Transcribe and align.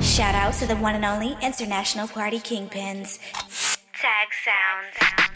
Shout 0.00 0.34
out 0.34 0.54
to 0.54 0.66
the 0.66 0.76
one 0.76 0.94
and 0.94 1.04
only 1.04 1.36
international 1.42 2.06
party 2.06 2.38
kingpins. 2.38 3.18
Tag 3.92 4.28
Sounds. 4.44 5.27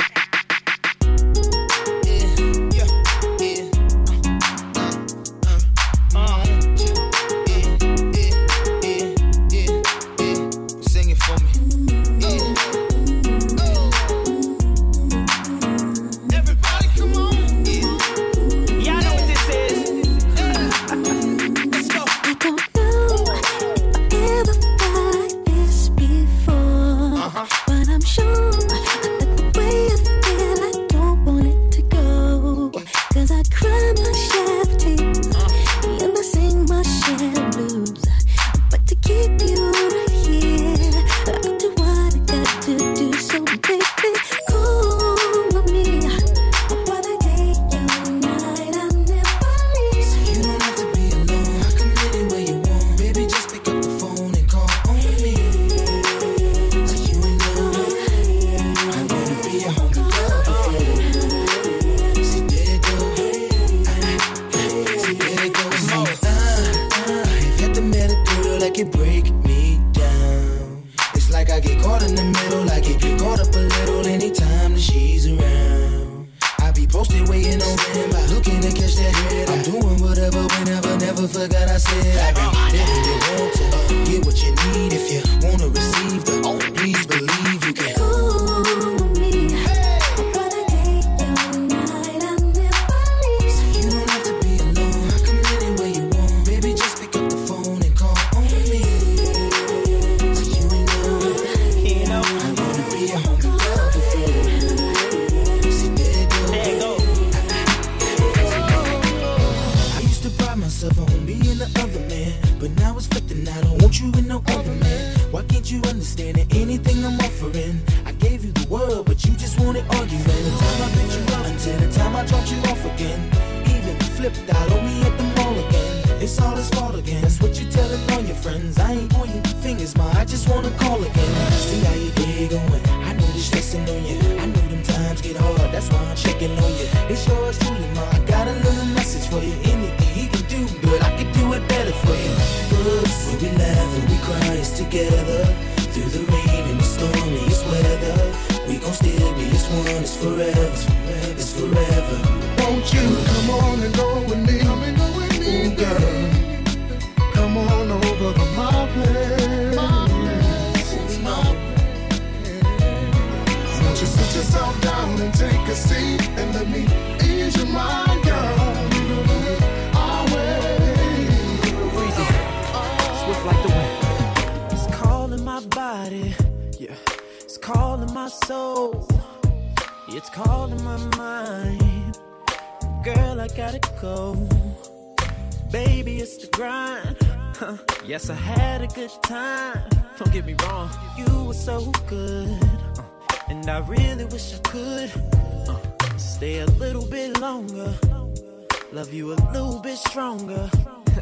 little 199.52 199.80
bit 199.80 199.96
stronger 199.96 200.70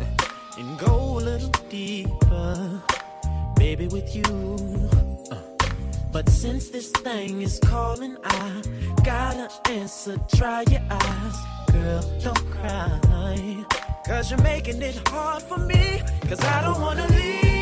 and 0.58 0.78
go 0.78 1.18
a 1.18 1.20
little 1.20 1.50
deeper, 1.68 2.82
baby, 3.56 3.86
with 3.88 4.14
you. 4.14 4.24
Uh. 5.30 5.36
But 6.12 6.28
since 6.28 6.70
this 6.70 6.90
thing 6.90 7.42
is 7.42 7.60
calling, 7.64 8.16
I 8.24 8.62
gotta 9.04 9.48
answer. 9.70 10.16
Dry 10.34 10.64
your 10.68 10.82
eyes, 10.90 11.36
girl, 11.72 12.02
don't 12.22 12.50
cry. 12.50 13.00
Cause 14.06 14.30
you're 14.30 14.42
making 14.42 14.82
it 14.82 15.08
hard 15.08 15.42
for 15.42 15.58
me, 15.58 16.02
cause 16.28 16.40
I 16.40 16.62
don't 16.62 16.80
wanna 16.80 17.06
leave. 17.08 17.59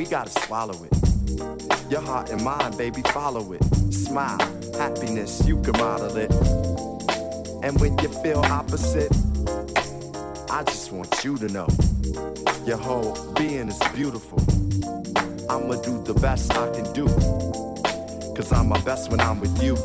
We 0.00 0.06
gotta 0.06 0.30
swallow 0.46 0.82
it. 0.82 1.90
Your 1.90 2.00
heart 2.00 2.30
and 2.30 2.42
mind, 2.42 2.78
baby, 2.78 3.02
follow 3.12 3.52
it. 3.52 3.62
Smile, 3.92 4.40
happiness, 4.78 5.46
you 5.46 5.60
can 5.60 5.76
model 5.76 6.16
it. 6.16 6.32
And 7.62 7.78
when 7.78 7.98
you 7.98 8.08
feel 8.22 8.38
opposite, 8.38 9.12
I 10.50 10.62
just 10.64 10.90
want 10.90 11.22
you 11.22 11.36
to 11.36 11.48
know 11.48 11.68
your 12.64 12.78
whole 12.78 13.12
being 13.34 13.68
is 13.68 13.78
beautiful. 13.94 14.38
I'ma 15.50 15.74
do 15.82 16.02
the 16.02 16.18
best 16.18 16.50
I 16.56 16.70
can 16.74 16.90
do. 16.94 17.06
Cause 18.34 18.50
I'm 18.52 18.70
my 18.70 18.80
best 18.80 19.10
when 19.10 19.20
I'm 19.20 19.38
with 19.38 19.62
you. 19.62 19.76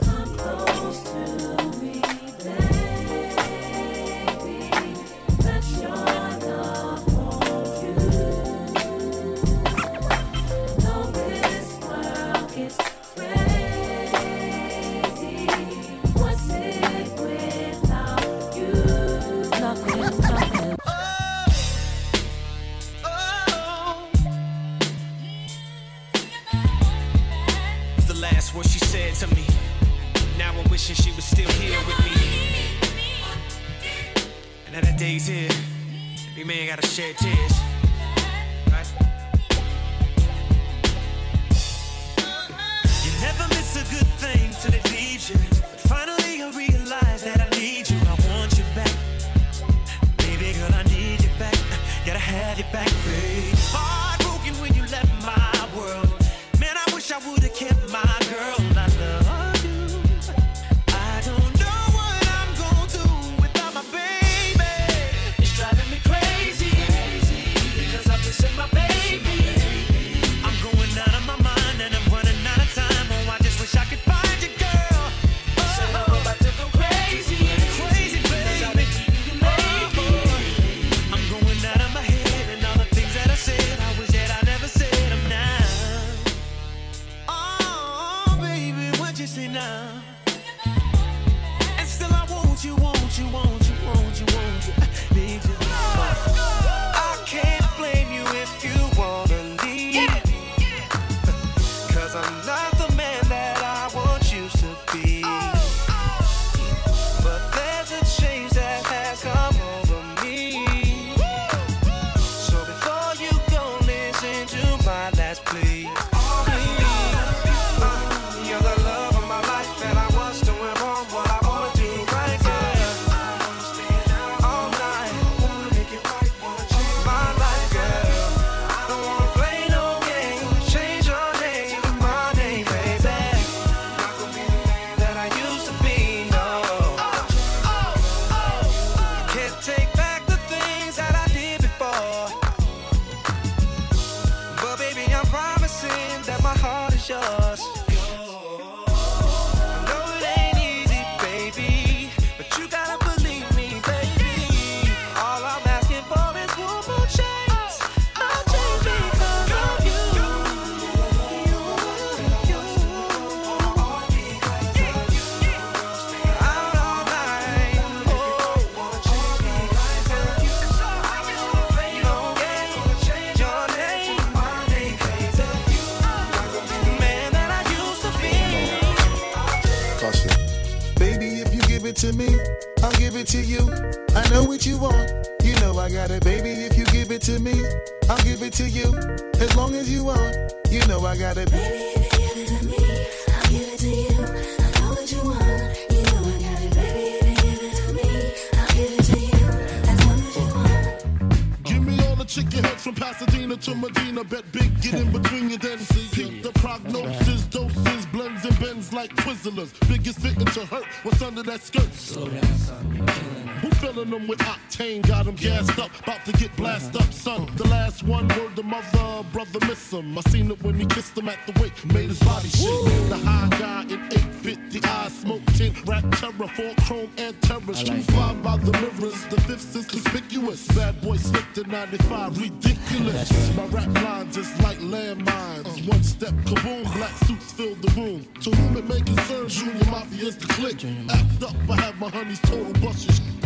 victim 210.26 210.46
to 210.46 210.66
hurt 210.66 210.86
what's 211.04 211.22
under 211.22 211.44
that 211.44 211.62
skirt. 211.62 211.94
Slow 211.94 212.28
down, 212.28 212.44
son. 212.56 213.55
Who 213.66 213.72
filling 213.72 214.12
them 214.12 214.28
with 214.28 214.38
octane? 214.40 215.02
Got 215.08 215.26
them 215.26 215.34
gassed 215.34 215.80
up, 215.80 215.90
about 216.02 216.24
to 216.26 216.32
get 216.34 216.56
blasted 216.56 217.02
up, 217.02 217.12
son. 217.12 217.50
The 217.56 217.68
last 217.68 218.04
one, 218.04 218.28
word 218.28 218.56
to 218.58 218.62
mother, 218.62 219.26
brother 219.34 219.60
miss 219.66 219.92
him. 219.92 220.16
I 220.16 220.22
seen 220.30 220.52
it 220.52 220.62
when 220.62 220.76
he 220.76 220.86
kissed 220.86 221.18
him 221.18 221.28
at 221.30 221.40
the 221.48 221.60
wake, 221.60 221.74
made 221.92 222.10
his 222.10 222.20
body 222.20 222.48
shake. 222.50 222.70
The 223.10 223.18
high 223.18 223.50
guy 223.58 223.82
in 223.92 224.00
850 224.14 224.88
eyes, 224.88 225.18
smoke 225.18 225.44
tint, 225.58 225.84
rap 225.88 226.04
terror, 226.12 226.48
four 226.50 226.76
chrome 226.86 227.10
and 227.18 227.42
terrors. 227.42 227.82
Two 227.82 228.04
five 228.14 228.44
by 228.44 228.58
the 228.58 228.72
mirrors, 228.74 229.26
the 229.34 229.42
fifth 229.42 229.76
is 229.76 229.88
conspicuous. 229.88 230.68
Bad 230.68 231.02
boy 231.02 231.18
slipped 231.18 231.58
in 231.58 231.68
95, 231.68 232.40
ridiculous. 232.40 233.56
My 233.58 233.66
rap 233.66 233.92
lines 234.04 234.38
is 234.38 234.62
like 234.62 234.78
landmines. 234.78 235.88
One 235.88 236.04
step, 236.04 236.36
kaboom, 236.46 236.84
black 236.98 237.14
suits 237.26 237.52
fill 237.54 237.74
the 237.74 237.90
room. 238.00 238.28
To 238.42 238.52
whom 238.52 238.78
it 238.78 238.86
may 238.88 239.02
concern, 239.02 239.48
Junior 239.48 239.86
Mafia 239.90 240.28
is 240.28 240.38
the 240.38 240.46
click. 240.54 240.86
Act 241.10 241.42
up, 241.42 241.56
I 241.68 241.82
have 241.82 242.00
my 242.00 242.10
honey's 242.10 242.40
total 242.42 242.72
bushes 242.74 243.20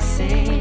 same. 0.00 0.59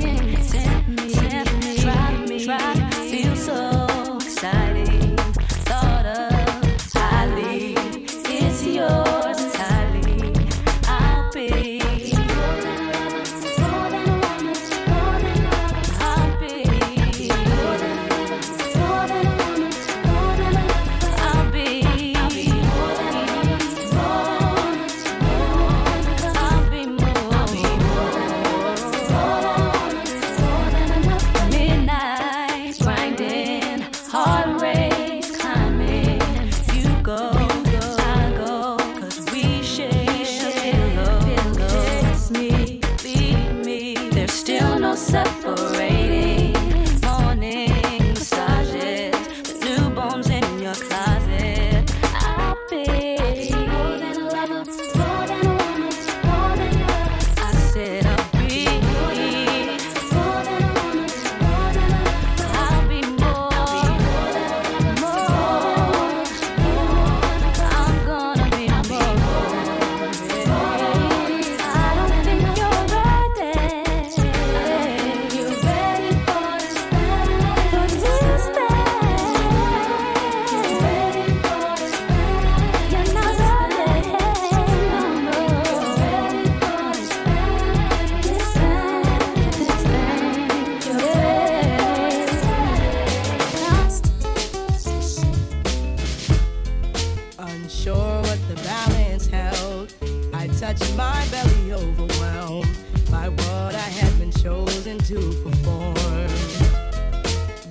Touched 100.60 100.94
my 100.98 101.26
belly, 101.32 101.72
overwhelmed 101.72 102.78
by 103.10 103.30
what 103.30 103.74
I 103.74 103.90
had 104.00 104.20
been 104.20 104.30
chosen 104.30 104.98
to 104.98 105.16
perform. 105.42 106.28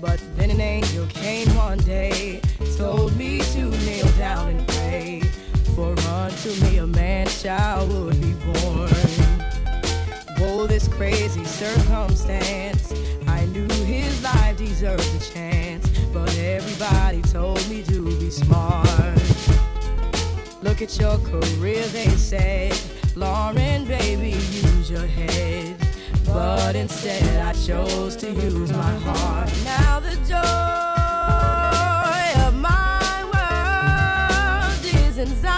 But 0.01 0.19
then 0.37 0.51
an 0.51 0.61
angel 0.63 1.07
came 1.09 1.55
one 1.55 1.77
day, 1.81 2.41
told 2.79 3.15
me 3.15 3.41
to 3.53 3.65
kneel 3.85 4.09
down 4.17 4.49
and 4.49 4.67
pray. 4.69 5.21
For 5.75 5.95
unto 6.09 6.49
me 6.65 6.79
a 6.79 6.87
man 6.87 7.27
child 7.27 7.93
would 7.93 8.19
be 8.23 8.33
born. 8.53 8.89
Whoa, 10.39 10.67
this 10.67 10.89
crazy 10.89 11.45
circumstance. 11.45 12.95
I 13.27 13.45
knew 13.47 13.69
his 13.85 14.23
life 14.23 14.57
deserved 14.57 15.15
a 15.15 15.33
chance, 15.35 15.87
but 16.15 16.35
everybody 16.39 17.21
told 17.21 17.69
me 17.69 17.83
to 17.83 18.19
be 18.19 18.31
smart. 18.31 19.08
Look 20.61 20.83
at 20.83 20.99
your 20.99 21.19
career, 21.19 21.87
they 21.87 22.09
said. 22.17 22.73
Lauryn, 23.15 23.87
baby, 23.87 24.31
use 24.31 24.91
your 24.91 25.07
head. 25.07 25.77
But 26.27 26.75
instead, 26.75 27.41
I 27.41 27.53
chose 27.53 28.17
to 28.17 28.31
use 28.31 28.73
my 28.73 28.95
heart. 29.05 29.53
Now 29.65 30.01
the 30.01 30.17
joy 30.27 30.39
of 32.47 32.55
my 32.55 33.25
world 33.33 34.85
is 34.85 35.19
inside. 35.19 35.58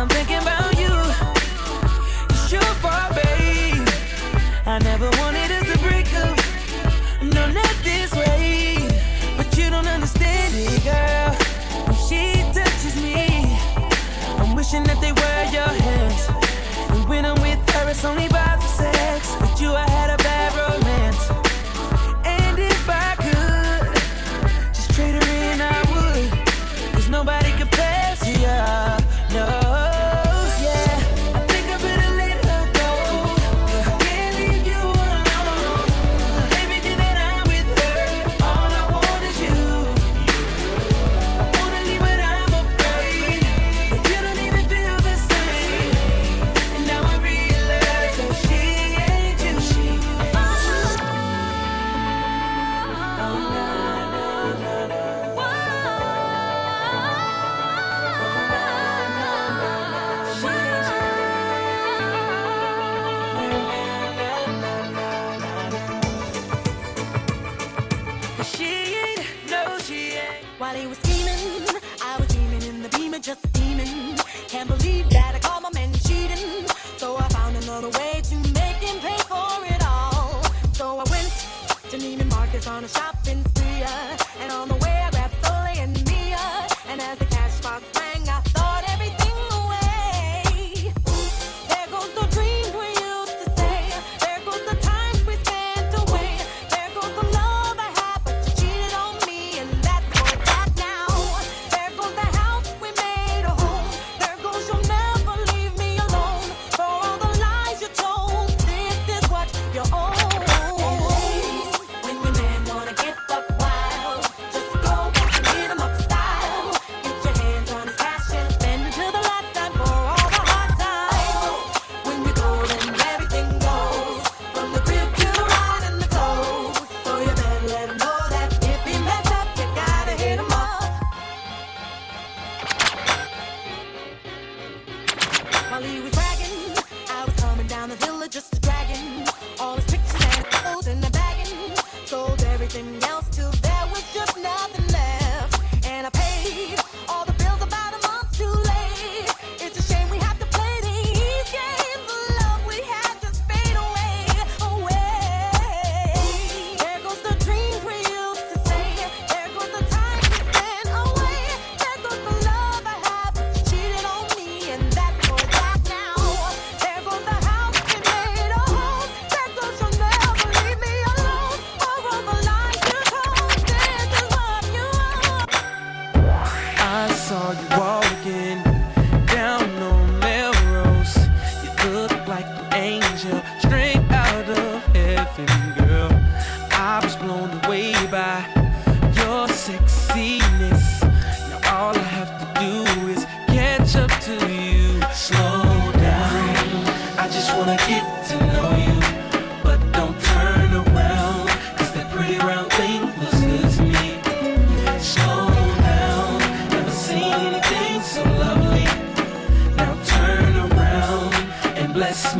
I'm 0.00 0.08
thinking 0.08 0.39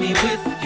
me 0.00 0.14
with 0.14 0.59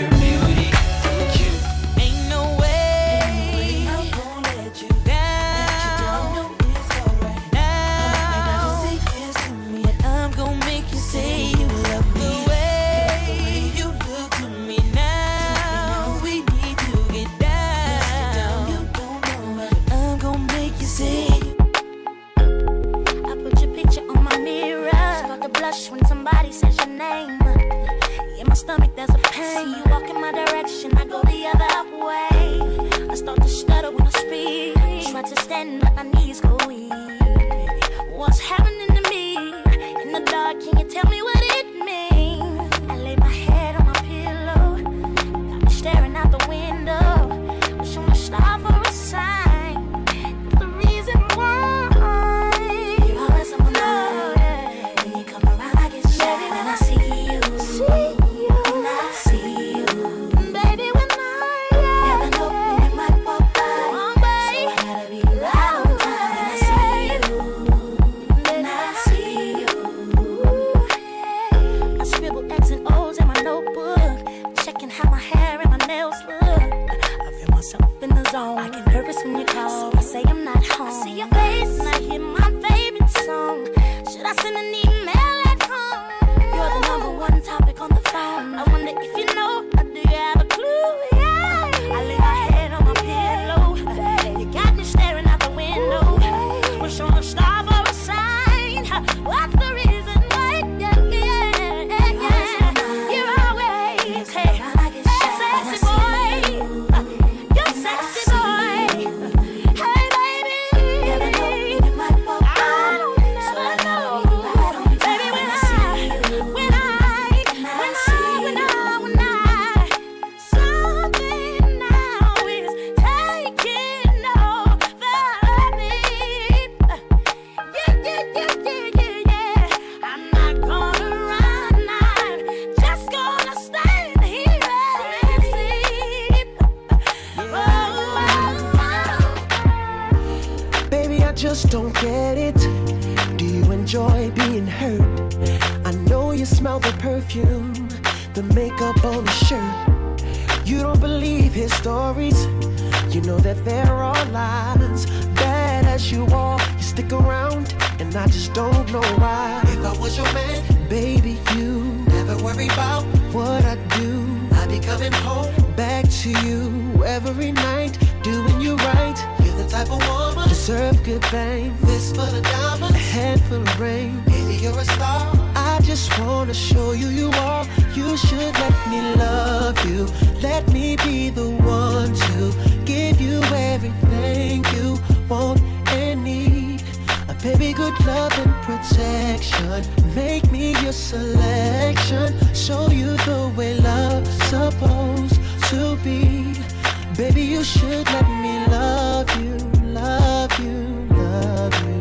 should 197.85 198.07
let 198.07 198.29
me 198.45 198.67
love 198.69 199.29
you, 199.43 199.57
love 200.01 200.59
you, 200.59 200.79
love 201.23 201.75
you, 201.85 202.01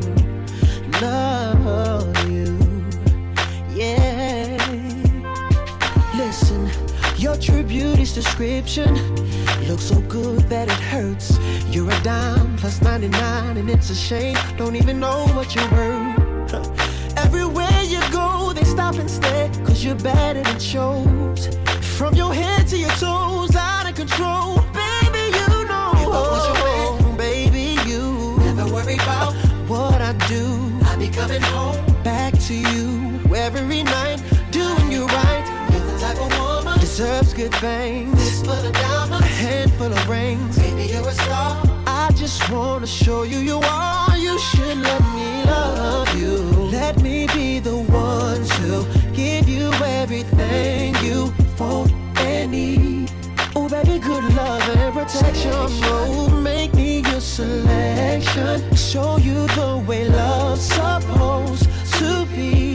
love 1.01 2.29
you. 2.29 2.57
Yeah. 3.75 4.57
Listen, 6.15 6.69
your 7.17 7.35
true 7.37 7.63
beauty's 7.63 8.13
description 8.13 8.93
looks 9.67 9.83
so 9.83 9.99
good 10.01 10.39
that 10.49 10.67
it 10.69 10.81
hurts. 10.93 11.37
You're 11.69 11.91
a 11.91 12.03
dime 12.03 12.55
plus 12.57 12.81
99, 12.81 13.57
and 13.57 13.69
it's 13.69 13.89
a 13.89 13.95
shame. 13.95 14.37
Don't 14.57 14.75
even 14.75 14.99
know 14.99 15.25
what 15.35 15.53
you're 15.53 15.71
worth. 15.71 17.17
Everywhere 17.25 17.81
you 17.83 17.99
go, 18.11 18.53
they 18.53 18.63
stop 18.63 18.95
and 18.95 19.09
stare, 19.09 19.49
cause 19.65 19.83
you're 19.83 19.95
better 19.95 20.43
than 20.43 20.59
shows. 20.59 21.49
From 21.97 22.15
your 22.15 22.33
head 22.33 22.67
to 22.69 22.77
your 22.77 22.95
toes, 23.05 23.55
out 23.55 23.83
driving 31.39 31.49
home 31.51 32.03
back 32.03 32.37
to 32.37 32.53
you 32.53 33.19
every 33.35 33.83
night, 33.83 34.21
doing 34.51 34.91
you 34.91 35.05
right. 35.07 35.69
You're 35.71 35.79
the 35.79 35.99
type 35.99 36.19
of 36.19 36.39
woman 36.39 36.79
deserves 36.79 37.33
good 37.33 37.53
things. 37.55 38.15
This 38.17 38.41
full 38.41 38.51
of 38.51 38.73
diamonds, 38.73 39.25
a 39.25 39.29
handful 39.29 39.91
of 39.91 40.09
rings. 40.09 40.57
Baby, 40.59 40.91
you're 40.91 41.07
a 41.07 41.11
star. 41.11 41.63
I 41.87 42.11
just 42.15 42.49
wanna 42.51 42.87
show 42.87 43.23
you 43.23 43.39
you 43.39 43.59
are. 43.63 44.17
You 44.17 44.37
should 44.39 44.77
let 44.77 45.01
me 45.01 45.43
love 45.45 46.15
you. 46.19 46.37
Let 46.71 47.01
me 47.01 47.27
be 47.27 47.59
the 47.59 47.77
one 47.77 48.43
to 48.57 48.85
give 49.13 49.47
you 49.49 49.71
everything 50.01 50.95
you 51.03 51.33
want 51.57 51.91
and 52.17 52.51
need. 52.51 53.11
Oh, 53.55 53.69
baby, 53.69 53.99
good 53.99 54.23
love 54.35 54.61
and 54.75 54.93
protection. 54.93 55.51
Oh, 55.53 56.29
make 56.43 56.73
me 56.73 56.92
selection. 57.33 58.75
Show 58.75 59.17
you 59.17 59.47
the 59.47 59.83
way 59.87 60.07
love's 60.07 60.61
supposed 60.61 61.67
to 61.97 62.27
be. 62.27 62.72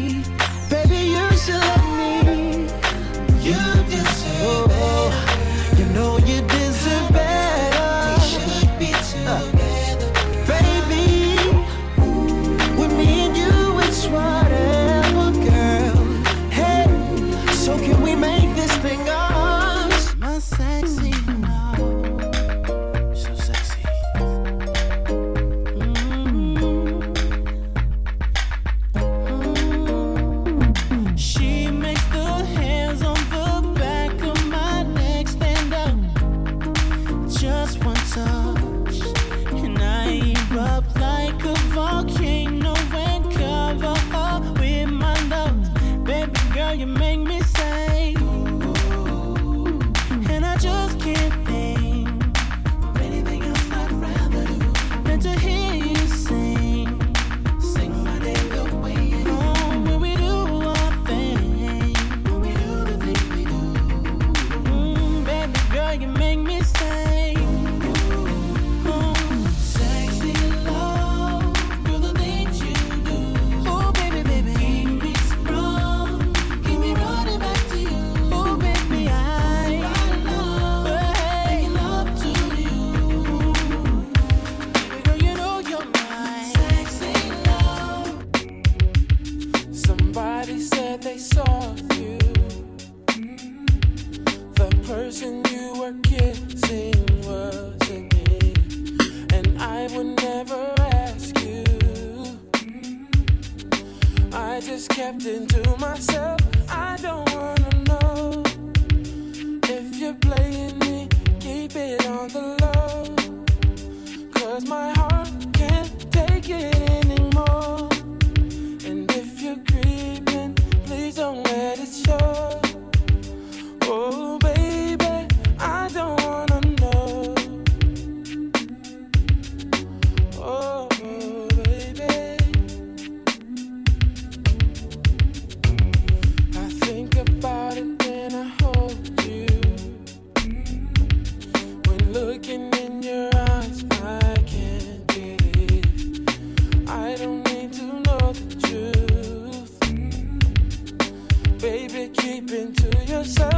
It 152.50 153.08
yourself. 153.08 153.57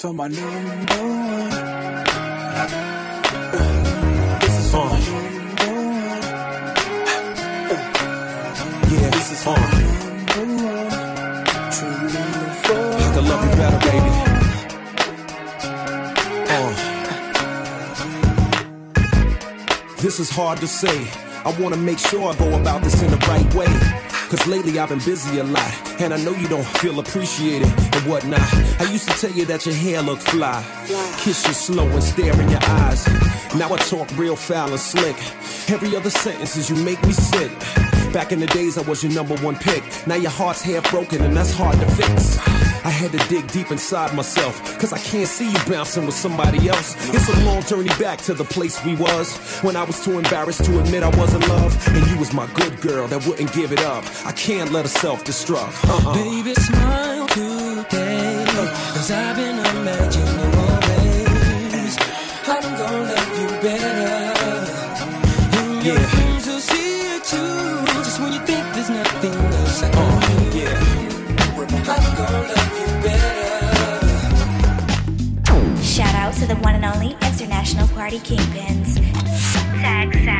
This 0.00 0.06
is 0.06 0.12
for 0.12 0.14
my 0.14 0.28
number 0.28 0.96
one. 0.96 1.50
This 4.40 4.56
is 4.58 4.72
my. 4.72 4.98
Yeah, 8.88 9.10
this 9.10 9.30
is 9.30 9.42
for 9.44 9.50
I 9.50 9.58
can 13.12 13.24
love 13.28 13.44
you 13.44 13.52
better, 13.60 13.80
baby. 13.86 14.10
Uh. 16.48 16.72
This 19.98 20.16
is 20.18 20.30
hard 20.30 20.60
to 20.60 20.66
say. 20.66 21.06
I 21.44 21.54
wanna 21.60 21.76
make 21.76 21.98
sure 21.98 22.32
I 22.32 22.34
go 22.36 22.58
about 22.58 22.82
this 22.82 23.02
in 23.02 23.10
the 23.10 23.18
right 23.28 23.54
way. 23.54 23.68
Cause 24.30 24.46
lately 24.46 24.78
I've 24.78 24.88
been 24.88 25.00
busy 25.00 25.40
a 25.40 25.44
lot, 25.44 26.00
and 26.00 26.14
I 26.14 26.16
know 26.24 26.32
you 26.32 26.48
don't 26.48 26.66
feel 26.78 27.00
appreciated 27.00 27.89
and 28.00 28.10
whatnot. 28.10 28.40
I 28.80 28.90
used 28.90 29.08
to 29.08 29.14
tell 29.18 29.36
you 29.36 29.44
that 29.46 29.66
your 29.66 29.74
hair 29.74 30.02
looked 30.02 30.22
fly, 30.22 30.62
kiss 31.18 31.46
you 31.46 31.54
slow 31.54 31.88
and 31.88 32.02
stare 32.02 32.38
in 32.40 32.48
your 32.48 32.60
eyes. 32.62 33.06
Now 33.54 33.72
I 33.72 33.78
talk 33.78 34.08
real 34.16 34.36
foul 34.36 34.70
and 34.70 34.80
slick. 34.80 35.16
Every 35.70 35.96
other 35.96 36.10
sentence 36.10 36.56
is 36.56 36.70
you 36.70 36.76
make 36.76 37.02
me 37.06 37.12
sick. 37.12 37.50
Back 38.12 38.32
in 38.32 38.40
the 38.40 38.46
days 38.48 38.76
I 38.76 38.82
was 38.82 39.02
your 39.02 39.12
number 39.12 39.36
one 39.38 39.56
pick. 39.56 39.82
Now 40.06 40.16
your 40.16 40.30
heart's 40.30 40.62
half 40.62 40.90
broken 40.90 41.22
and 41.22 41.36
that's 41.36 41.52
hard 41.52 41.78
to 41.80 41.86
fix. 41.86 42.38
I 42.82 42.88
had 42.88 43.12
to 43.12 43.18
dig 43.28 43.46
deep 43.52 43.70
inside 43.70 44.14
myself, 44.16 44.78
cause 44.78 44.92
I 44.92 44.98
can't 44.98 45.28
see 45.28 45.50
you 45.50 45.58
bouncing 45.68 46.06
with 46.06 46.14
somebody 46.14 46.68
else. 46.68 46.96
It's 47.14 47.28
a 47.28 47.44
long 47.44 47.62
journey 47.62 47.90
back 48.00 48.18
to 48.22 48.34
the 48.34 48.44
place 48.44 48.82
we 48.84 48.96
was 48.96 49.36
when 49.60 49.76
I 49.76 49.84
was 49.84 50.02
too 50.02 50.18
embarrassed 50.18 50.64
to 50.64 50.80
admit 50.80 51.02
I 51.02 51.14
was 51.18 51.34
in 51.34 51.40
love. 51.42 51.76
And 51.88 52.06
you 52.10 52.18
was 52.18 52.32
my 52.32 52.46
good 52.54 52.80
girl 52.80 53.06
that 53.08 53.26
wouldn't 53.26 53.52
give 53.52 53.72
it 53.72 53.80
up. 53.80 54.04
I 54.24 54.32
can't 54.32 54.72
let 54.72 54.86
her 54.86 54.88
self 54.88 55.24
destruct. 55.24 55.74
Uh-uh. 55.88 56.14
Baby, 56.14 56.54
today. 56.54 57.19
Cause 58.94 59.10
I've 59.10 59.36
been 59.36 59.58
imagining 59.58 60.50
more 60.56 60.78
ways. 60.88 61.94
I'm 62.46 62.62
gonna 62.78 63.02
love 63.12 63.32
you 63.40 63.48
better. 63.62 64.18
And 65.58 65.84
your 65.86 65.98
Yeah. 65.98 66.06
friends 66.14 66.46
will 66.48 66.60
see 66.70 66.90
it 67.14 67.22
too. 67.24 68.02
Just 68.04 68.18
when 68.20 68.32
you 68.32 68.40
think 68.40 68.64
there's 68.74 68.90
nothing 68.90 69.34
else 69.58 69.82
I 69.82 69.90
can 69.90 70.50
do. 70.50 70.58
Yeah. 70.58 70.78
I'm 71.96 72.06
gonna 72.20 72.42
love 72.52 72.72
you 72.80 72.88
better. 73.04 73.40
Shout 75.82 76.14
out 76.22 76.34
to 76.40 76.46
the 76.46 76.56
one 76.56 76.74
and 76.74 76.84
only 76.84 77.10
International 77.28 77.86
Party 77.88 78.18
Kingpins. 78.18 78.90
Tag 79.82 80.08
Sounds. 80.24 80.39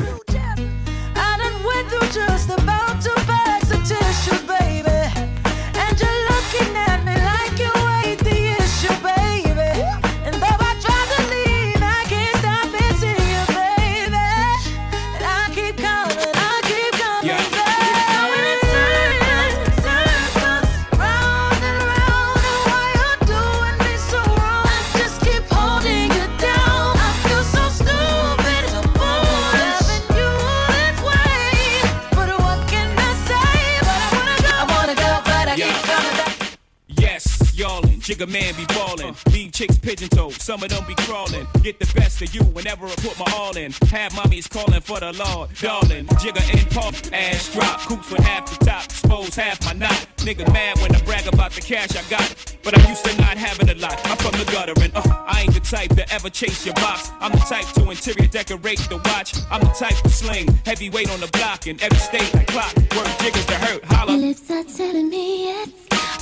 Jigga 38.21 38.31
man 38.31 38.53
be 38.55 38.65
ballin'. 38.65 39.15
Leave 39.31 39.51
chicks 39.51 39.77
pigeon 39.79 40.09
toed, 40.09 40.33
some 40.33 40.61
of 40.61 40.69
them 40.69 40.83
be 40.87 40.93
crawlin'. 40.93 41.47
Get 41.63 41.79
the 41.79 41.91
best 41.95 42.21
of 42.21 42.33
you 42.35 42.43
whenever 42.43 42.85
I 42.85 42.93
put 42.97 43.17
my 43.17 43.25
all 43.35 43.57
in. 43.57 43.71
Have 43.89 44.11
mommies 44.13 44.47
callin' 44.47 44.81
for 44.81 44.99
the 44.99 45.11
Lord, 45.13 45.49
darling. 45.59 46.05
Jigga 46.21 46.41
and 46.53 46.69
pump, 46.69 46.95
ass 47.13 47.51
drop. 47.51 47.79
Coops 47.81 48.11
with 48.11 48.21
half 48.21 48.45
the 48.45 48.63
top, 48.63 48.85
expose 48.85 49.35
half 49.35 49.65
my 49.65 49.73
knot. 49.73 50.07
Nigga 50.17 50.51
mad 50.53 50.77
when 50.79 50.95
I 50.95 51.01
brag 51.01 51.25
about 51.33 51.51
the 51.53 51.61
cash 51.61 51.95
I 51.95 52.07
got. 52.09 52.55
But 52.63 52.77
I'm 52.77 52.87
used 52.87 53.03
to 53.05 53.17
not 53.17 53.37
having 53.37 53.69
a 53.69 53.75
lot. 53.81 53.99
I'm 54.05 54.17
from 54.17 54.33
the 54.33 54.45
gutter 54.51 54.73
and 54.81 54.95
uh, 54.95 55.01
I 55.25 55.41
ain't 55.41 55.53
the 55.55 55.59
type 55.59 55.89
to 55.95 56.13
ever 56.13 56.29
chase 56.29 56.63
your 56.63 56.75
box. 56.75 57.09
I'm 57.19 57.31
the 57.31 57.39
type 57.39 57.65
to 57.73 57.89
interior 57.89 58.27
decorate 58.27 58.79
the 58.89 58.97
watch. 59.05 59.33
I'm 59.49 59.61
the 59.61 59.73
type 59.73 59.97
to 60.03 60.09
sling 60.09 60.47
heavyweight 60.63 61.09
on 61.09 61.21
the 61.21 61.27
block 61.27 61.65
in 61.65 61.81
every 61.81 61.97
state 61.97 62.31
like 62.35 62.47
clock. 62.47 62.75
Work 62.95 63.17
jiggers 63.19 63.45
to 63.47 63.55
hurt, 63.55 63.83
holla. 63.85 64.11
Your 64.11 64.27
lips 64.27 64.51
are 64.51 64.63
telling 64.63 65.09
me 65.09 65.45
yes 65.45 65.69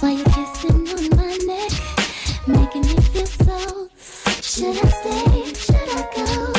while 0.02 0.12
you're 0.14 0.26
kissing 0.26 0.88
on 0.88 1.10
my 1.18 1.38
neck, 1.45 1.72
making 2.52 2.82
me 2.82 2.95
feel 2.95 3.26
so. 3.26 3.89
Should 4.41 4.78
I 4.78 4.89
stay? 4.89 5.54
Should 5.54 5.89
I 5.89 6.10
go? 6.16 6.59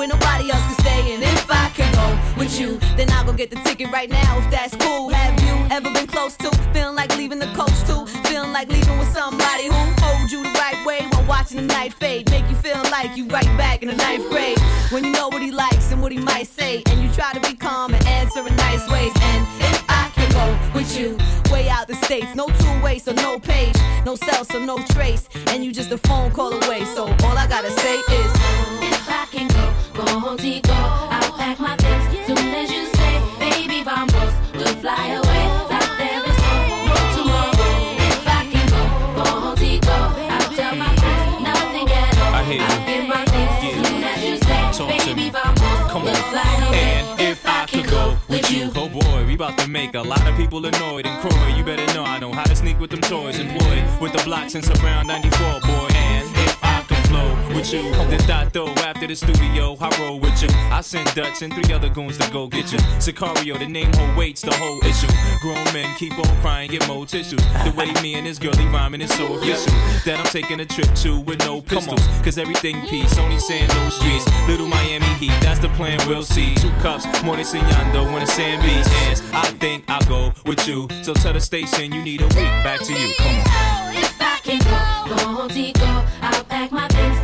Where 0.00 0.08
nobody 0.08 0.50
else 0.50 0.64
can 0.64 0.78
stay. 0.80 1.14
And 1.14 1.22
if 1.22 1.50
I 1.50 1.68
can 1.76 1.92
go 1.92 2.40
with 2.40 2.58
you, 2.58 2.78
then 2.96 3.10
I'll 3.12 3.26
go 3.26 3.34
get 3.34 3.50
the 3.50 3.56
ticket 3.56 3.92
right 3.92 4.08
now, 4.08 4.38
if 4.38 4.50
that's 4.50 4.74
cool. 4.76 5.10
Have 5.10 5.38
you 5.44 5.54
ever 5.70 5.92
been 5.92 6.06
close 6.06 6.38
to 6.38 6.50
feeling 6.72 6.96
like 6.96 7.14
leaving 7.18 7.38
the 7.38 7.52
coast 7.52 7.86
too? 7.86 8.06
Feeling 8.30 8.50
like 8.50 8.70
leaving 8.70 8.98
with 8.98 9.12
somebody 9.12 9.66
who 9.66 9.80
holds 10.00 10.32
you 10.32 10.42
the 10.42 10.58
right 10.58 10.80
way 10.86 11.06
while 11.10 11.26
watching 11.26 11.58
the 11.58 11.66
night 11.66 11.92
fade. 11.92 12.30
Make 12.30 12.48
you 12.48 12.56
feel 12.56 12.80
like 12.90 13.14
you 13.14 13.26
right 13.28 13.52
back 13.58 13.82
in 13.82 13.88
the 13.88 13.94
ninth 13.94 14.26
grade. 14.30 14.58
When 14.88 15.04
you 15.04 15.12
know 15.12 15.28
what 15.28 15.42
he 15.42 15.50
likes 15.50 15.92
and 15.92 16.00
what 16.00 16.12
he 16.12 16.18
might 16.18 16.46
say, 16.46 16.82
and 16.86 17.02
you 17.02 17.12
try 17.12 17.34
to 17.34 17.40
be 17.40 17.54
calm 17.54 17.92
and 17.92 18.02
answer 18.06 18.40
in 18.40 18.56
nice 18.56 18.88
ways. 18.88 19.12
And 19.20 19.46
if 19.60 19.84
I 19.86 20.10
can 20.14 20.32
go 20.32 20.46
with 20.74 20.98
you, 20.98 21.18
way 21.52 21.68
out 21.68 21.88
the 21.88 21.94
states, 22.06 22.34
no 22.34 22.46
two 22.46 22.82
way, 22.82 22.98
so 22.98 23.12
no 23.12 23.38
page, 23.38 23.76
no 24.06 24.14
cell, 24.14 24.46
so 24.46 24.64
no 24.64 24.78
trace, 24.94 25.28
and 25.48 25.62
you 25.62 25.72
just 25.72 25.92
a 25.92 25.98
phone 25.98 26.30
call 26.30 26.54
away. 26.54 26.86
So 26.94 27.04
all 27.04 27.36
I 27.36 27.46
gotta 27.46 27.70
say 27.70 27.96
is, 27.96 28.39
people 50.50 50.66
annoyed. 50.66 51.06
And 51.06 51.20
Croy, 51.20 51.54
you 51.56 51.62
better 51.62 51.86
know 51.94 52.02
I 52.02 52.18
know 52.18 52.32
how 52.32 52.42
to 52.42 52.56
sneak 52.56 52.80
with 52.80 52.90
them 52.90 53.00
toys. 53.02 53.38
Employed 53.38 53.84
with 54.00 54.12
the 54.12 54.22
block 54.24 54.50
since 54.50 54.68
around 54.82 55.06
94, 55.06 55.60
boy. 55.60 55.89
With 57.60 57.74
you, 57.74 57.82
then 57.92 58.18
thought 58.20 58.54
though 58.54 58.68
after 58.88 59.06
the 59.06 59.14
studio, 59.14 59.76
I 59.78 59.94
roll 60.00 60.18
with 60.18 60.42
you. 60.42 60.48
I 60.72 60.80
send 60.80 61.14
Dutch 61.14 61.42
and 61.42 61.52
three 61.52 61.74
other 61.74 61.90
goons 61.90 62.16
to 62.16 62.32
go 62.32 62.46
get 62.46 62.72
you. 62.72 62.78
Sacario, 62.96 63.58
the 63.58 63.66
name 63.66 63.92
whole 63.92 64.16
waits 64.16 64.40
the 64.40 64.54
whole 64.54 64.78
issue. 64.82 65.06
Grown 65.42 65.62
men 65.74 65.94
keep 65.98 66.18
on 66.18 66.24
crying, 66.40 66.70
get 66.70 66.88
more 66.88 67.04
tissues. 67.04 67.42
The 67.64 67.74
way 67.76 67.92
me 68.00 68.14
and 68.14 68.26
this 68.26 68.38
girlie 68.38 68.64
rhyming 68.68 69.02
is 69.02 69.12
so 69.12 69.34
official 69.34 69.74
that 70.06 70.18
I'm 70.18 70.24
taking 70.32 70.60
a 70.60 70.64
trip 70.64 70.88
to 71.02 71.20
with 71.20 71.40
no 71.40 71.60
pistols. 71.60 72.00
Cause 72.24 72.38
everything 72.38 72.80
peace, 72.86 73.18
only 73.18 73.38
saying 73.38 73.68
no 73.68 73.90
streets. 73.90 74.24
Little 74.48 74.66
Miami 74.66 75.12
Heat, 75.20 75.36
that's 75.42 75.60
the 75.60 75.68
plan, 75.76 76.00
we'll 76.08 76.22
see. 76.22 76.54
Two 76.54 76.70
cups, 76.80 77.04
more 77.22 77.36
than 77.36 77.44
Signando 77.44 78.10
when 78.10 78.20
the 78.20 78.26
sand 78.26 78.62
beats 78.62 78.88
ends. 79.04 79.22
I 79.34 79.44
think 79.60 79.84
I'll 79.86 80.08
go 80.08 80.32
with 80.46 80.66
you. 80.66 80.88
So 81.02 81.12
tell 81.12 81.34
the 81.34 81.40
station 81.40 81.92
you 81.92 82.00
need 82.00 82.22
a 82.22 82.26
week. 82.28 82.52
Back 82.64 82.80
to 82.80 82.92
you, 82.94 83.12
come 83.18 83.26
on. 83.26 83.94
If 83.96 84.16
I 84.18 84.38
can 84.42 84.58
go, 84.60 85.14
go 85.14 85.24
home, 85.28 85.72
go. 85.74 86.06
I'll 86.22 86.44
pack 86.44 86.72
my 86.72 86.88
things 86.88 87.19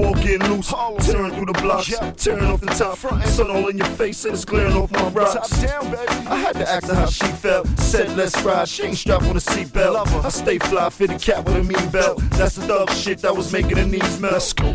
ball 0.00 0.14
getting 0.14 0.46
loose? 0.48 0.68
Tearing 1.06 1.32
through 1.32 1.46
the 1.46 1.58
blocks, 1.60 1.94
tearing 2.16 2.44
off 2.44 2.60
the 2.60 2.66
top, 2.66 2.98
sun 3.26 3.50
all 3.50 3.68
in 3.68 3.78
your 3.78 3.86
face 3.88 4.24
and 4.24 4.34
it's 4.34 4.44
glaring 4.44 4.74
off 4.74 4.90
my 4.92 5.08
rocks. 5.08 5.64
I 5.64 6.36
had 6.36 6.54
to 6.56 6.68
ask 6.68 6.86
her 6.88 6.94
how 6.94 7.06
she 7.06 7.26
felt. 7.26 7.66
Said 7.78 8.16
let's 8.16 8.40
ride, 8.42 8.68
she 8.68 8.84
ain't 8.84 8.98
strapped 8.98 9.24
on 9.24 9.36
a 9.36 9.40
seatbelt. 9.40 10.24
I 10.24 10.28
stay 10.28 10.58
fly, 10.58 10.90
fit 10.90 11.10
a 11.10 11.18
cap 11.18 11.44
with 11.46 11.56
a 11.56 11.62
mean 11.62 11.90
belt. 11.90 12.18
That's 12.32 12.56
the 12.56 12.62
thug 12.66 12.90
shit 12.90 13.18
that 13.18 13.36
was 13.36 13.52
making 13.52 13.76
her 13.76 13.86
knees 13.86 14.20
melt. 14.20 14.32
Let's 14.34 14.52
go. 14.52 14.74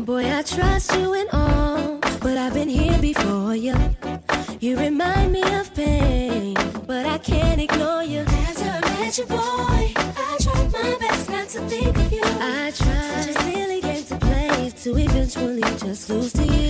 Boy, 0.00 0.24
I 0.32 0.42
trust 0.42 0.96
you 0.96 1.14
and 1.14 1.28
all, 1.32 1.98
but 2.20 2.36
I've 2.36 2.54
been 2.54 2.68
here 2.68 2.98
before 2.98 3.54
you. 3.54 3.74
You 4.60 4.76
remind 4.78 5.32
me 5.32 5.42
of 5.54 5.72
pain, 5.74 6.54
but 6.86 7.06
I 7.06 7.18
can't 7.18 7.60
ignore 7.60 8.02
you. 8.02 8.20
After 8.20 8.64
I 8.64 8.80
met 8.80 9.18
you, 9.18 9.26
boy, 9.26 9.36
I 9.38 10.36
tried 10.40 10.72
my 10.72 10.96
best 11.00 11.30
not 11.30 11.48
to 11.48 11.60
think 11.68 11.96
of 11.96 12.12
you. 12.12 12.22
I 12.24 12.72
tried. 12.74 13.19
To 14.82 14.96
eventually 14.96 15.60
just 15.60 16.08
lose 16.08 16.32
to 16.32 16.42
you. 16.42 16.69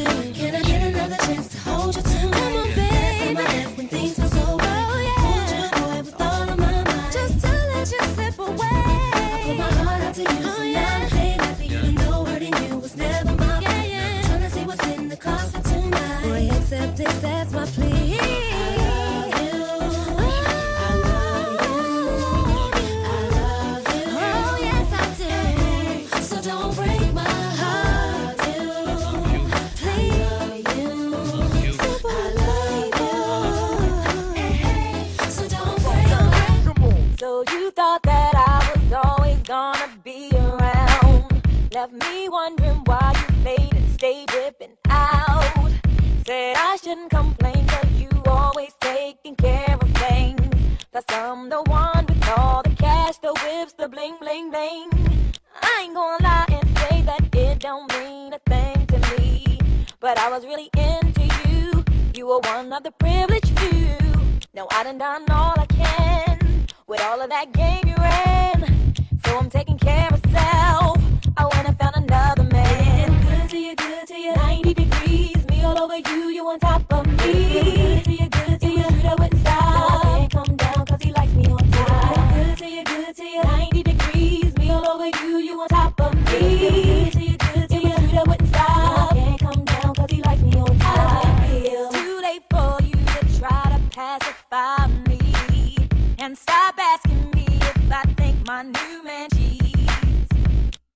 Man 99.04 99.28
cheats. 99.30 100.28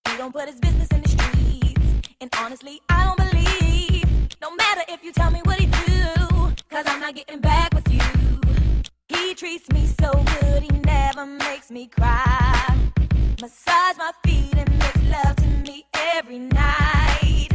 He 0.08 0.16
don't 0.16 0.32
put 0.32 0.48
his 0.48 0.58
business 0.60 0.88
in 0.88 1.02
the 1.02 1.08
streets. 1.08 2.10
And 2.20 2.30
honestly, 2.38 2.80
I 2.88 3.04
don't 3.04 3.18
believe. 3.18 4.04
No 4.40 4.54
matter 4.54 4.82
if 4.88 5.02
you 5.04 5.12
tell 5.12 5.30
me 5.30 5.40
what 5.44 5.58
he 5.58 5.66
do. 5.66 6.54
Cause 6.70 6.84
I'm 6.86 7.00
not 7.00 7.14
getting 7.14 7.40
back 7.40 7.72
with 7.74 7.88
you. 7.92 8.00
He 9.08 9.34
treats 9.34 9.68
me 9.70 9.86
so 9.86 10.10
good, 10.40 10.62
he 10.62 10.70
never 10.80 11.24
makes 11.24 11.70
me 11.70 11.86
cry. 11.86 12.76
Massage 13.40 13.96
my 13.96 14.10
feet 14.24 14.54
and 14.56 14.70
makes 14.70 15.02
love 15.04 15.36
to 15.36 15.46
me 15.70 15.86
every 16.14 16.38
night. 16.40 17.48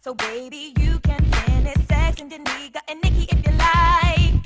So 0.00 0.14
baby, 0.14 0.72
you 0.78 0.98
can 1.00 1.22
finish 1.24 1.86
sex 1.86 2.20
and 2.20 2.30
Danica 2.30 2.80
and 2.88 3.00
Nikki 3.02 3.26
if 3.30 3.46
you 3.46 3.52
like. 3.58 4.41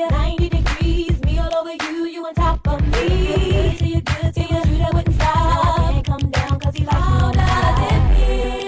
You. 0.00 0.08
90 0.08 0.48
degrees, 0.48 1.22
me 1.24 1.38
all 1.38 1.54
over 1.56 1.72
you, 1.72 2.06
you 2.06 2.26
on 2.26 2.34
top 2.34 2.66
of 2.66 2.80
me. 2.80 2.88
Good 2.90 3.78
to 3.78 3.86
you, 3.86 4.00
good 4.00 4.34
to 4.34 4.40
you. 4.40 4.78
That 4.78 4.94
wouldn't 4.94 5.14
stop. 5.14 5.36
I 5.36 5.92
can't 5.92 6.06
come 6.06 6.30
down 6.30 6.58
'cause 6.58 6.74
he 6.74 6.84
likes 6.84 7.08
me 7.08 7.20
on. 7.20 7.34
How 7.38 7.76
does 7.76 7.92
it 7.92 8.02
feel? 8.10 8.60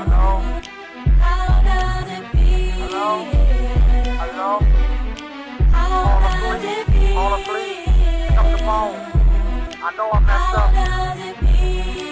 Hello? 0.00 0.26
How 1.24 1.60
does 1.68 2.08
it 2.16 2.24
feel? 2.34 3.04
Hello? 4.22 4.50
How 5.72 5.88
does 6.24 6.64
it 6.64 6.84
feel? 6.92 7.18
On 7.18 7.28
the 7.32 7.38
please, 7.48 7.84
pick 8.28 8.38
up 8.38 8.46
the 8.52 8.60
phone. 8.68 8.96
I 9.86 9.88
know 9.96 10.08
I 10.12 10.18
messed 10.28 10.56
up. 10.62 10.70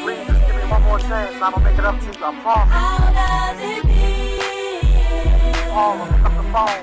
Please 0.04 0.26
just 0.28 0.42
give 0.46 0.56
me 0.56 0.64
one 0.70 0.82
more 0.82 0.98
chance 0.98 1.32
I'm 1.42 1.52
gonna 1.52 1.64
make 1.64 1.78
it 1.78 1.84
up 1.84 1.96
to 1.98 2.04
you. 2.04 2.12
I 2.12 2.30
promise. 2.42 2.74
How 2.74 2.98
does 3.20 3.60
it 3.72 3.80
feel? 3.88 4.14
Paula, 5.72 6.04
pick 6.12 6.24
up 6.28 6.34
the 6.36 6.44
phone. 6.52 6.82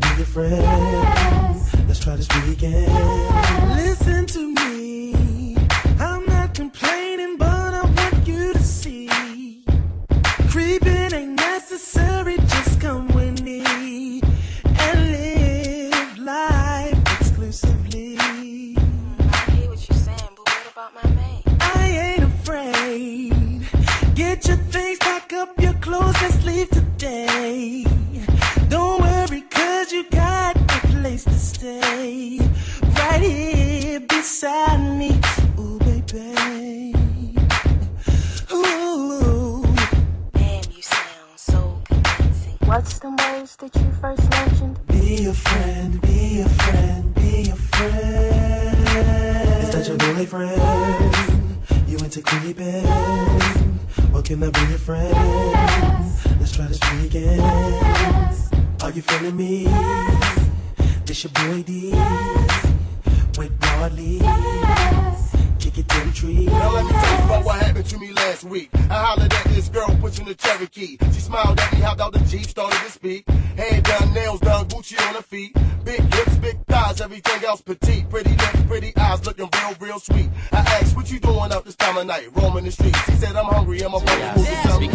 be 0.00 0.08
your 0.16 0.26
friend? 0.26 0.62
Let's 1.88 2.00
try 2.00 2.16
this 2.16 2.28
weekend. 2.46 2.99
Doing 81.50 81.58
up 81.58 81.64
this 81.64 81.76
time 81.76 81.96
of 81.96 82.06
night? 82.06 82.28
Roaming 82.34 82.64
the 82.64 82.70
streets. 82.70 83.04
He 83.06 83.12
said, 83.16 83.36
I'm 83.36 83.46
hungry, 83.46 83.78
brother 83.78 84.00
moving 84.36 84.54
something. 84.64 84.90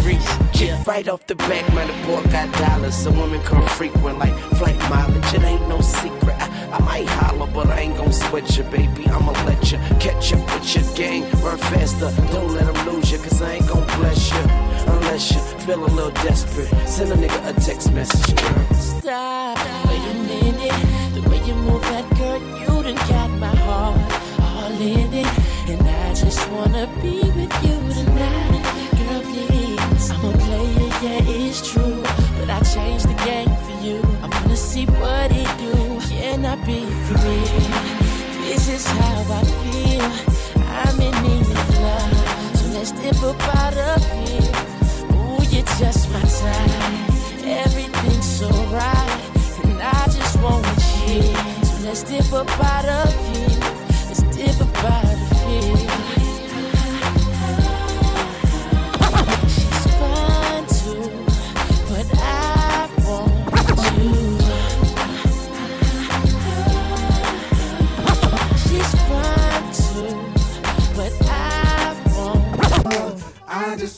Get 0.54 0.88
right 0.88 1.08
off 1.08 1.28
the 1.28 1.36
back, 1.36 1.74
man, 1.74 1.88
the 1.88 2.08
boy 2.08 2.24
got 2.32 2.52
dollars. 2.58 3.06
A 3.06 3.12
woman 3.12 3.42
come 3.44 3.66
frequent 3.70 4.20
like 4.20 4.34
flight 4.58 4.78
mileage. 4.90 5.34
It 5.34 5.44
ain't 5.44 5.68
no 5.68 5.82
secret. 5.82 6.36
I, 6.40 6.48
I 6.72 6.80
might 6.80 7.08
holler, 7.08 7.50
but 7.54 7.68
I 7.68 7.82
ain't 7.82 7.98
gon' 7.98 8.12
sweat 8.12 8.58
you, 8.58 8.64
baby. 8.64 9.08
I'ma 9.08 9.32
let 9.46 9.72
you 9.72 9.78
catch 10.00 10.34
up 10.34 10.44
with 10.54 10.76
your 10.76 10.96
gang. 10.96 11.24
Run 11.42 11.58
faster, 11.58 12.12
don't 12.32 12.54
let 12.54 12.74
them 12.74 12.88
lose 12.88 13.12
you, 13.12 13.18
cause 13.18 13.42
I 13.42 13.56
ain't 13.56 13.68
gon' 13.68 13.86
bless 14.00 14.32
you. 14.32 14.44
Unless 14.94 15.32
you 15.34 15.40
feel 15.66 15.84
a 15.84 15.92
little 15.98 16.12
desperate. 16.24 16.70
Send 16.88 17.12
a 17.12 17.16
nigga 17.16 17.50
a 17.50 17.54
text 17.60 17.92
message. 17.92 18.40
Stop, 18.80 19.58
wanna 26.56 26.88
be 27.02 27.20
with 27.38 27.54
you 27.66 27.78
tonight. 27.94 28.64
Girl, 28.98 29.22
please. 29.32 30.12
I'm 30.12 30.26
a 30.26 30.32
player, 30.46 30.90
yeah, 31.04 31.36
it's 31.44 31.60
true. 31.72 32.02
But 32.38 32.50
I 32.50 32.60
changed 32.74 33.08
the 33.10 33.18
game 33.26 33.54
for 33.66 33.76
you. 33.86 34.00
I 34.24 34.28
wanna 34.28 34.56
see 34.56 34.86
what 34.86 35.32
it 35.32 35.52
do. 35.58 36.00
Can 36.10 36.46
I 36.46 36.56
be 36.66 36.86
free? 37.08 37.46
This 38.46 38.70
is 38.70 38.86
how 38.88 39.18
I 39.40 39.44
feel. 39.64 40.12
I'm 40.80 41.00
in 41.08 41.16
need 41.24 41.48
of 41.60 41.70
love. 41.86 42.58
So 42.58 42.66
let's 42.76 42.92
dip 42.92 43.22
up 43.24 43.42
out 43.56 43.78
of 43.92 44.02
here. 44.16 44.52
Ooh, 45.16 45.44
you're 45.52 45.70
just 45.82 46.10
my 46.12 46.22
type. 46.22 47.44
Everything's 47.44 48.30
so 48.40 48.50
right. 48.80 49.20
And 49.64 49.82
I 49.82 50.06
just 50.06 50.40
want 50.42 50.66
you. 51.08 51.22
So 51.68 51.76
let's 51.86 52.04
dip 52.04 52.32
up 52.34 52.50
out 52.74 52.86
of 52.86 53.12
here. 53.28 53.60
Let's 54.08 54.24
dip 54.36 54.62
up 54.62 54.84
out 54.84 55.04
of 55.04 55.20
here. 55.48 55.95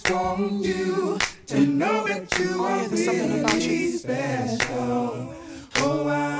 Want 0.09 0.63
you 0.63 1.19
to 1.47 1.59
know 1.59 2.07
that 2.07 2.39
you 2.39 2.63
are 2.63 2.87
really 2.87 3.91
special. 3.91 5.33
Oh, 5.79 6.07
I, 6.07 6.36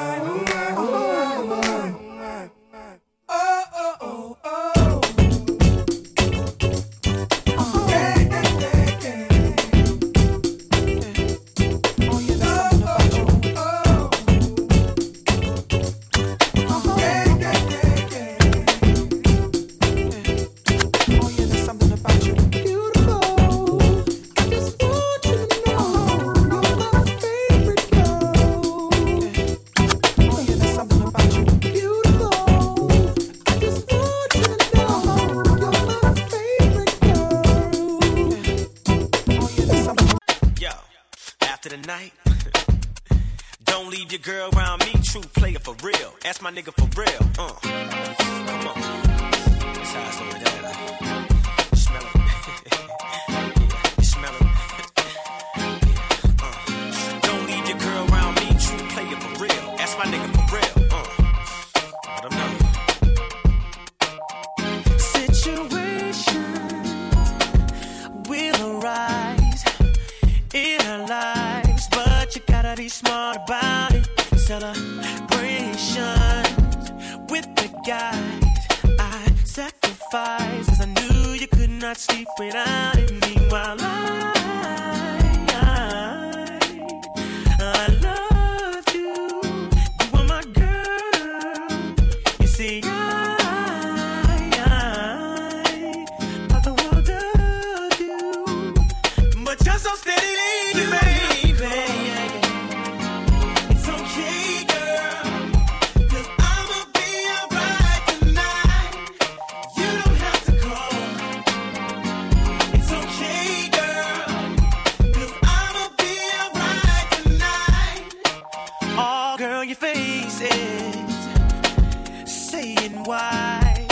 why. 123.07 123.87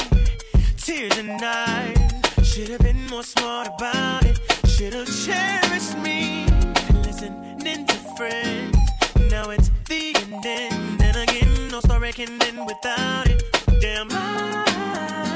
Tears 0.77 1.17
and 1.17 1.39
knives. 1.39 2.45
Should 2.45 2.67
have 2.67 2.81
been 2.81 3.07
more 3.07 3.23
smart 3.23 3.67
about 3.67 4.25
it. 4.25 4.39
Should 4.67 4.93
have 4.93 5.07
cherished 5.25 5.97
me. 5.99 6.45
Listening 7.03 7.85
to 7.87 7.95
friends. 8.17 8.77
Now 9.31 9.49
it's 9.51 9.71
the 9.87 10.13
ending. 10.19 10.97
Then 10.97 11.15
again, 11.15 11.69
no 11.71 11.79
story 11.79 12.11
can 12.11 12.41
end 12.43 12.59
without 12.67 13.29
it. 13.29 13.41
Damn, 13.79 14.09
I, 14.11 15.34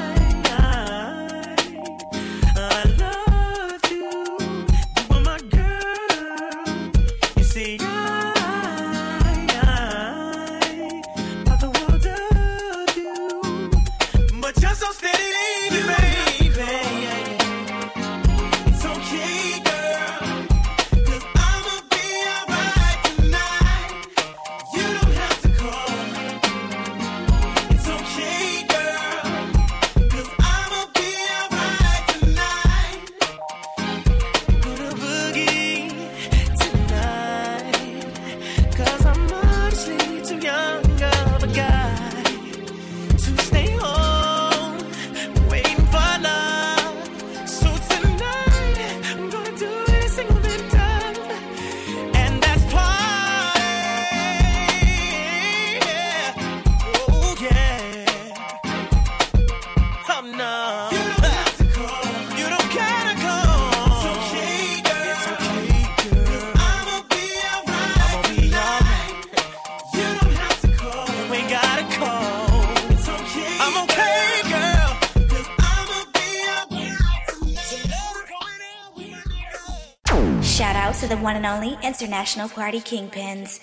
International 81.90 82.48
Party 82.48 82.78
Kingpins. 82.78 83.58